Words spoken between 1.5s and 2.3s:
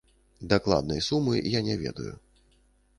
я не ведаю.